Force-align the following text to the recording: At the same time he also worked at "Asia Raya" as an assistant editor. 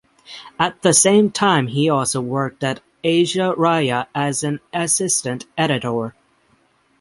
At 0.57 0.81
the 0.81 0.93
same 0.95 1.29
time 1.29 1.67
he 1.67 1.87
also 1.87 2.21
worked 2.21 2.63
at 2.63 2.79
"Asia 3.03 3.53
Raya" 3.55 4.07
as 4.15 4.43
an 4.43 4.59
assistant 4.73 5.45
editor. 5.55 6.15